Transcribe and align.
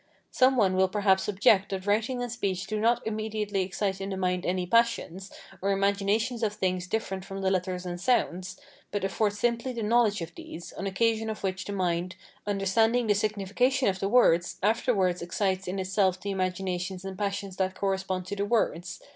Some 0.31 0.57
one 0.57 0.75
will 0.75 0.87
perhaps 0.87 1.27
object 1.27 1.69
that 1.69 1.85
writing 1.85 2.23
and 2.23 2.31
speech 2.31 2.65
do 2.65 2.79
not 2.79 3.05
immediately 3.05 3.61
excite 3.61 4.01
in 4.01 4.09
the 4.09 4.17
mind 4.17 4.47
any 4.47 4.65
passions, 4.65 5.31
or 5.61 5.69
imaginations 5.69 6.41
of 6.41 6.53
things 6.53 6.87
different 6.87 7.23
from 7.23 7.41
the 7.41 7.51
letters 7.51 7.85
and 7.85 8.01
sounds, 8.01 8.59
but 8.89 9.03
afford 9.03 9.33
simply 9.33 9.73
the 9.73 9.83
knowledge 9.83 10.21
of 10.23 10.33
these, 10.33 10.73
on 10.73 10.87
occasion 10.87 11.29
of 11.29 11.43
which 11.43 11.65
the 11.65 11.71
mind, 11.71 12.15
understanding 12.47 13.05
the 13.05 13.13
signification 13.13 13.89
of 13.89 13.99
the 13.99 14.09
words, 14.09 14.57
afterwards 14.63 15.21
excites 15.21 15.67
in 15.67 15.77
itself 15.77 16.19
the 16.19 16.31
imaginations 16.31 17.05
and 17.05 17.15
passions 17.15 17.57
that 17.57 17.75
correspond 17.75 18.25
to 18.25 18.35
the 18.35 18.43
words. 18.43 19.01